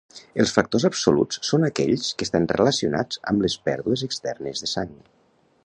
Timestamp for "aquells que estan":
1.67-2.49